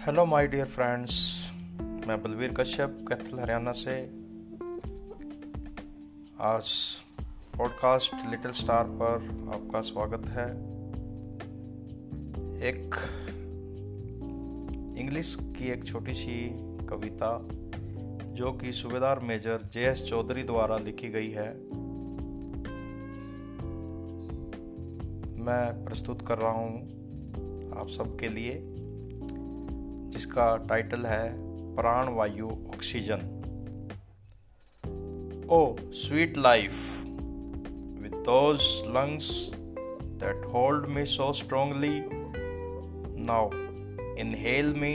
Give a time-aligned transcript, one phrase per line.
[0.00, 1.14] Hello my dear friends
[1.80, 4.02] मैं बलवीर कश्यप, कैथल, हरियाणा से।
[6.40, 6.96] आज
[7.58, 9.14] पॉडकास्ट लिटिल स्टार पर
[9.54, 10.46] आपका स्वागत है।
[12.68, 12.94] एक
[14.98, 16.50] इंग्लिश की एक छोटी सी
[16.86, 17.48] कविता,
[18.34, 21.54] जो कि सूबेदार मेजर जे एस चौधरी द्वारा लिखी गई है।
[25.44, 26.82] मैं प्रस्तुत कर रहा हूँ
[27.80, 28.76] आप सबके लिए।
[30.10, 31.26] जिसका टाइटल है
[31.76, 33.26] Pran Vayu oxygen
[35.50, 35.60] O
[36.00, 36.72] sweet life
[38.02, 39.30] with those lungs
[40.22, 42.00] that hold me so strongly
[43.26, 43.50] now
[44.20, 44.94] inhale me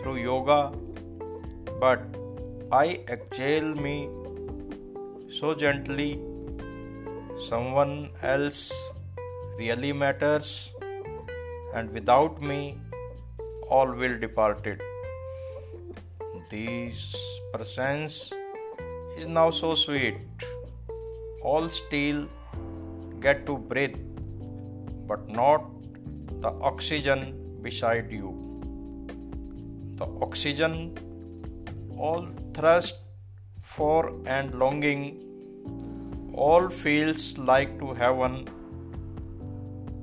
[0.00, 0.60] through yoga
[1.84, 2.12] but
[2.74, 3.96] I exhale me
[5.34, 6.20] so gently.
[7.36, 8.72] Someone else
[9.58, 10.72] really matters,
[11.74, 12.78] and without me
[13.68, 14.80] all will departed.
[16.50, 18.32] This presence
[19.16, 20.16] is now so sweet.
[21.42, 22.28] All still
[23.20, 23.96] get to breathe,
[25.06, 25.64] but not
[26.40, 28.32] the oxygen beside you.
[29.96, 30.98] The oxygen,
[31.96, 33.00] all thirst
[33.62, 35.20] for and longing,
[36.34, 38.48] all feels like to heaven,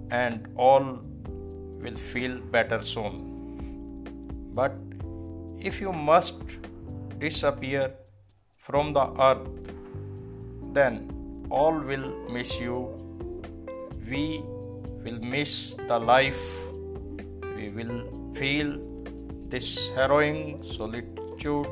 [0.09, 0.99] and all
[1.81, 3.30] will feel better soon.
[4.53, 4.73] But
[5.59, 6.41] if you must
[7.19, 7.93] disappear
[8.57, 9.47] from the earth,
[10.73, 12.89] then all will miss you.
[14.09, 14.41] We
[15.03, 16.67] will miss the life.
[17.55, 18.79] We will feel
[19.47, 21.67] this harrowing solitude.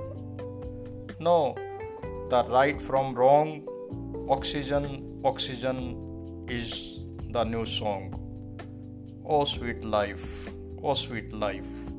[1.20, 1.56] No,
[2.30, 3.68] the right from wrong.
[4.30, 8.14] Oxygen, oxygen is the new song.
[9.26, 10.50] Oh, sweet life.
[10.84, 11.99] Oh, sweet life.